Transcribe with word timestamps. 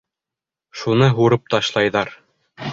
Шуны 0.81 1.11
һурып 1.19 1.47
ташлайҙар. 1.55 2.17